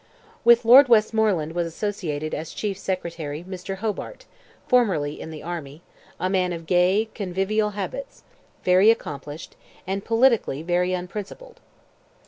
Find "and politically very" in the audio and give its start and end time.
9.85-10.91